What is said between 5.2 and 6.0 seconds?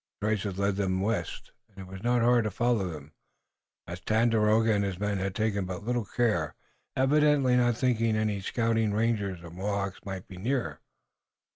taken but